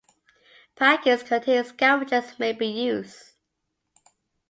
[0.75, 3.35] Packets containing scavengers may be used.